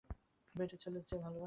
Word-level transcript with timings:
পেটের 0.55 0.79
ছেলের 0.83 1.03
চেয়ে 1.07 1.21
ভালোবাসে? 1.21 1.39